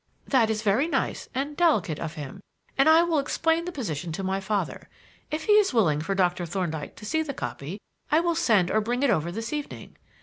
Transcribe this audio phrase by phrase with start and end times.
[0.27, 2.41] "That is very nice and delicate of him,
[2.75, 4.89] and I will explain the position to my father.
[5.29, 7.79] If he is willing for Doctor Thorndyke to see the copy,
[8.11, 9.95] I will send or bring it over this evening.